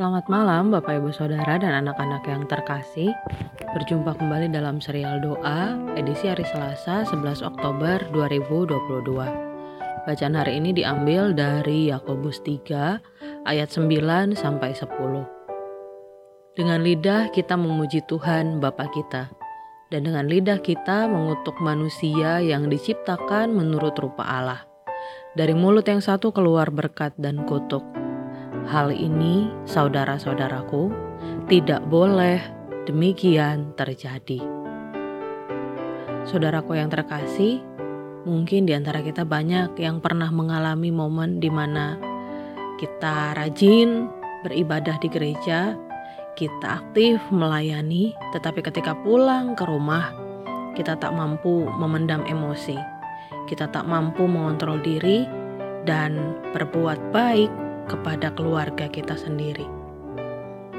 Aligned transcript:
Selamat 0.00 0.32
malam 0.32 0.72
Bapak 0.72 0.96
Ibu 0.96 1.12
Saudara 1.12 1.60
dan 1.60 1.76
anak-anak 1.84 2.24
yang 2.24 2.48
terkasih. 2.48 3.12
Berjumpa 3.76 4.16
kembali 4.16 4.48
dalam 4.48 4.80
serial 4.80 5.20
doa 5.20 5.76
edisi 5.92 6.24
hari 6.24 6.40
Selasa 6.40 7.04
11 7.04 7.44
Oktober 7.44 8.00
2022 8.08 8.80
Bacaan 10.08 10.34
hari 10.40 10.56
ini 10.56 10.72
diambil 10.72 11.36
dari 11.36 11.92
Yakobus 11.92 12.40
3 12.40 13.44
ayat 13.44 13.68
9 13.68 14.40
sampai 14.40 14.72
10 14.72 14.88
Dengan 16.56 16.80
lidah 16.80 17.28
kita 17.28 17.60
memuji 17.60 18.00
Tuhan 18.08 18.56
Bapa 18.56 18.88
kita 18.96 19.28
dan 19.92 20.00
dengan 20.00 20.24
lidah 20.24 20.64
kita 20.64 21.12
mengutuk 21.12 21.60
manusia 21.60 22.40
yang 22.40 22.72
diciptakan 22.72 23.52
menurut 23.52 23.92
rupa 24.00 24.24
Allah. 24.24 24.64
Dari 25.36 25.52
mulut 25.52 25.84
yang 25.84 26.00
satu 26.00 26.32
keluar 26.32 26.72
berkat 26.72 27.12
dan 27.20 27.44
kutuk 27.44 27.99
Hal 28.70 28.94
ini, 28.94 29.50
saudara-saudaraku, 29.66 30.94
tidak 31.50 31.82
boleh 31.90 32.38
demikian 32.86 33.74
terjadi. 33.74 34.38
Saudaraku 36.22 36.78
yang 36.78 36.86
terkasih, 36.86 37.58
mungkin 38.22 38.70
di 38.70 38.78
antara 38.78 39.02
kita 39.02 39.26
banyak 39.26 39.74
yang 39.74 39.98
pernah 39.98 40.30
mengalami 40.30 40.94
momen 40.94 41.42
di 41.42 41.50
mana 41.50 41.98
kita 42.78 43.34
rajin 43.34 44.06
beribadah 44.46 45.02
di 45.02 45.10
gereja, 45.10 45.74
kita 46.38 46.78
aktif 46.78 47.18
melayani, 47.34 48.14
tetapi 48.30 48.62
ketika 48.62 48.94
pulang 49.02 49.58
ke 49.58 49.66
rumah, 49.66 50.14
kita 50.78 50.94
tak 50.94 51.10
mampu 51.10 51.66
memendam 51.74 52.22
emosi, 52.22 52.78
kita 53.50 53.66
tak 53.74 53.82
mampu 53.90 54.30
mengontrol 54.30 54.78
diri, 54.78 55.26
dan 55.82 56.38
berbuat 56.54 57.10
baik 57.10 57.50
kepada 57.90 58.30
keluarga 58.38 58.86
kita 58.86 59.18
sendiri. 59.18 59.66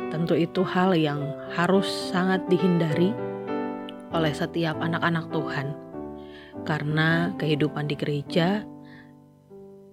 Tentu 0.07 0.39
itu 0.39 0.63
hal 0.63 0.95
yang 0.95 1.19
harus 1.51 1.87
sangat 1.87 2.47
dihindari 2.47 3.11
oleh 4.15 4.31
setiap 4.31 4.79
anak-anak 4.79 5.27
Tuhan. 5.31 5.75
Karena 6.63 7.31
kehidupan 7.35 7.91
di 7.91 7.95
gereja 7.99 8.63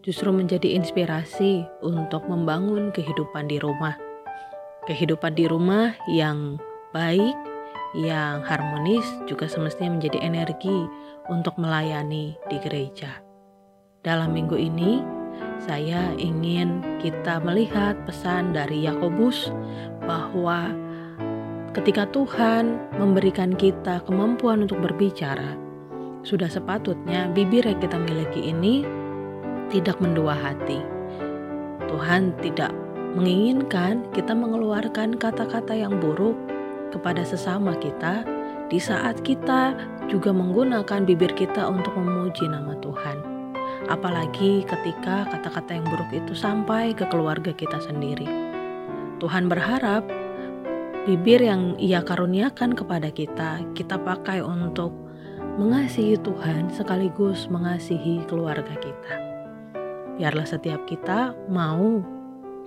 justru 0.03 0.31
menjadi 0.31 0.78
inspirasi 0.78 1.67
untuk 1.83 2.27
membangun 2.31 2.95
kehidupan 2.95 3.50
di 3.50 3.59
rumah. 3.59 3.98
Kehidupan 4.87 5.34
di 5.39 5.45
rumah 5.47 5.95
yang 6.11 6.59
baik, 6.91 7.37
yang 7.95 8.43
harmonis 8.43 9.05
juga 9.31 9.47
semestinya 9.47 9.98
menjadi 9.98 10.19
energi 10.23 10.89
untuk 11.28 11.55
melayani 11.61 12.34
di 12.48 12.56
gereja. 12.59 13.21
Dalam 14.00 14.33
minggu 14.33 14.56
ini, 14.56 15.18
saya 15.59 16.14
ingin 16.14 16.83
kita 17.03 17.42
melihat 17.42 17.98
pesan 18.06 18.55
dari 18.55 18.87
Yakobus 18.87 19.51
bahwa 20.06 20.70
ketika 21.75 22.06
Tuhan 22.15 22.78
memberikan 22.97 23.55
kita 23.55 24.03
kemampuan 24.06 24.62
untuk 24.67 24.78
berbicara, 24.78 25.59
sudah 26.23 26.47
sepatutnya 26.47 27.31
bibir 27.34 27.67
yang 27.67 27.78
kita 27.83 27.98
miliki 27.98 28.50
ini 28.50 28.87
tidak 29.70 29.98
mendua 29.98 30.34
hati. 30.39 30.78
Tuhan 31.91 32.37
tidak 32.45 32.70
menginginkan 33.19 34.05
kita 34.15 34.37
mengeluarkan 34.37 35.17
kata-kata 35.17 35.75
yang 35.75 35.98
buruk 35.98 36.37
kepada 36.95 37.25
sesama 37.25 37.75
kita 37.81 38.22
di 38.69 38.77
saat 38.77 39.25
kita 39.25 39.72
juga 40.12 40.31
menggunakan 40.31 41.09
bibir 41.09 41.33
kita 41.33 41.69
untuk 41.69 41.97
memuji 41.97 42.45
nama 42.48 42.77
Tuhan 42.84 43.38
apalagi 43.87 44.67
ketika 44.67 45.31
kata-kata 45.31 45.79
yang 45.79 45.87
buruk 45.87 46.11
itu 46.11 46.34
sampai 46.34 46.91
ke 46.91 47.07
keluarga 47.07 47.55
kita 47.55 47.79
sendiri. 47.79 48.27
Tuhan 49.23 49.47
berharap 49.47 50.03
bibir 51.07 51.39
yang 51.39 51.79
Ia 51.79 52.03
karuniakan 52.03 52.75
kepada 52.75 53.15
kita, 53.15 53.62
kita 53.79 54.03
pakai 54.03 54.43
untuk 54.43 54.91
mengasihi 55.55 56.19
Tuhan 56.19 56.75
sekaligus 56.75 57.47
mengasihi 57.47 58.27
keluarga 58.27 58.75
kita. 58.78 59.15
Biarlah 60.19 60.47
setiap 60.47 60.83
kita 60.91 61.34
mau 61.47 62.03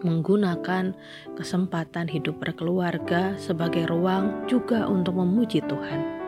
menggunakan 0.02 0.96
kesempatan 1.36 2.08
hidup 2.08 2.40
berkeluarga 2.40 3.36
sebagai 3.36 3.92
ruang 3.92 4.48
juga 4.48 4.88
untuk 4.88 5.20
memuji 5.20 5.60
Tuhan 5.68 6.21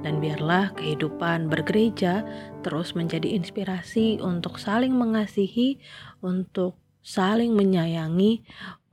dan 0.00 0.18
biarlah 0.18 0.72
kehidupan 0.76 1.52
bergereja 1.52 2.24
terus 2.64 2.96
menjadi 2.96 3.36
inspirasi 3.36 4.20
untuk 4.20 4.56
saling 4.56 4.96
mengasihi, 4.96 5.80
untuk 6.24 6.80
saling 7.00 7.56
menyayangi, 7.56 8.44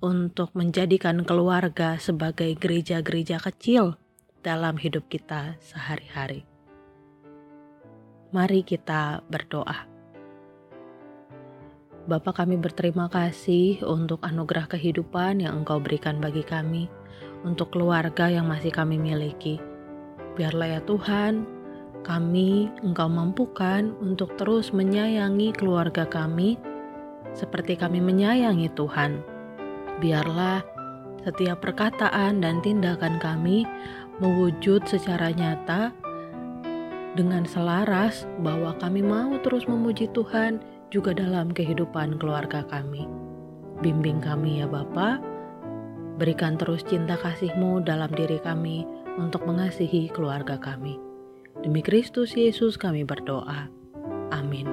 untuk 0.03 0.53
menjadikan 0.53 1.25
keluarga 1.25 1.97
sebagai 1.97 2.53
gereja-gereja 2.55 3.41
kecil 3.41 3.97
dalam 4.45 4.77
hidup 4.77 5.09
kita 5.09 5.57
sehari-hari. 5.59 6.45
Mari 8.31 8.61
kita 8.63 9.23
berdoa. 9.31 9.87
Bapa 12.07 12.31
kami 12.31 12.55
berterima 12.55 13.11
kasih 13.11 13.83
untuk 13.83 14.23
anugerah 14.23 14.71
kehidupan 14.71 15.43
yang 15.43 15.63
Engkau 15.63 15.83
berikan 15.83 16.23
bagi 16.23 16.39
kami, 16.39 16.87
untuk 17.43 17.75
keluarga 17.75 18.31
yang 18.31 18.47
masih 18.47 18.71
kami 18.71 18.95
miliki. 18.95 19.59
Biarlah 20.37 20.77
ya 20.77 20.81
Tuhan, 20.85 21.49
kami 22.05 22.69
Engkau 22.85 23.09
mampukan 23.09 23.89
untuk 23.99 24.37
terus 24.37 24.69
menyayangi 24.69 25.49
keluarga 25.57 26.05
kami 26.05 26.61
seperti 27.33 27.73
kami 27.73 27.97
menyayangi 27.97 28.69
Tuhan. 28.77 29.25
Biarlah 29.97 30.61
setiap 31.25 31.65
perkataan 31.65 32.39
dan 32.39 32.61
tindakan 32.61 33.17
kami 33.17 33.65
mewujud 34.21 34.85
secara 34.85 35.33
nyata 35.33 35.89
dengan 37.17 37.43
selaras 37.49 38.29
bahwa 38.45 38.77
kami 38.77 39.01
mau 39.01 39.33
terus 39.41 39.65
memuji 39.65 40.05
Tuhan 40.13 40.61
juga 40.93 41.17
dalam 41.17 41.49
kehidupan 41.49 42.21
keluarga 42.21 42.61
kami. 42.69 43.09
Bimbing 43.81 44.21
kami 44.21 44.61
ya 44.61 44.69
Bapak, 44.69 45.17
berikan 46.21 46.57
terus 46.57 46.85
cinta 46.85 47.17
kasih-Mu 47.17 47.81
dalam 47.85 48.09
diri 48.13 48.37
kami, 48.41 48.85
untuk 49.17 49.43
mengasihi 49.43 50.07
keluarga 50.13 50.55
kami. 50.55 50.95
Demi 51.65 51.81
Kristus 51.81 52.37
Yesus 52.37 52.77
kami 52.77 53.03
berdoa. 53.03 53.67
Amin. 54.29 54.69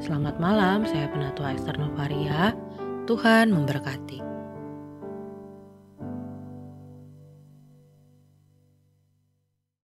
Selamat 0.00 0.40
malam, 0.42 0.88
saya 0.88 1.06
Penatua 1.12 1.54
Esther 1.54 1.78
Novaria. 1.78 2.56
Tuhan 3.04 3.52
memberkati. 3.52 4.33